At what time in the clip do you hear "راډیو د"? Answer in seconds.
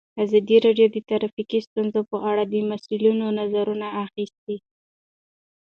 0.65-0.97